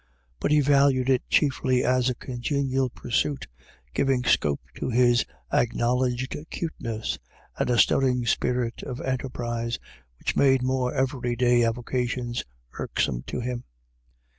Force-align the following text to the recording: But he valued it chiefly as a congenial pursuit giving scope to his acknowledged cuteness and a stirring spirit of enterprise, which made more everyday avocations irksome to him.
But 0.39 0.49
he 0.49 0.61
valued 0.61 1.11
it 1.11 1.29
chiefly 1.29 1.83
as 1.83 2.09
a 2.09 2.15
congenial 2.15 2.89
pursuit 2.89 3.45
giving 3.93 4.23
scope 4.23 4.61
to 4.77 4.89
his 4.89 5.25
acknowledged 5.53 6.35
cuteness 6.49 7.19
and 7.55 7.69
a 7.69 7.77
stirring 7.77 8.25
spirit 8.25 8.81
of 8.81 8.99
enterprise, 8.99 9.77
which 10.17 10.35
made 10.35 10.63
more 10.63 10.91
everyday 10.91 11.63
avocations 11.63 12.43
irksome 12.73 13.21
to 13.27 13.41
him. 13.41 13.63